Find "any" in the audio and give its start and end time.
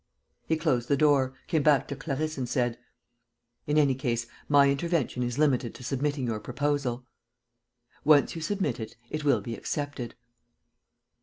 3.77-3.93